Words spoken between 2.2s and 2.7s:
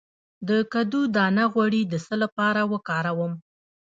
لپاره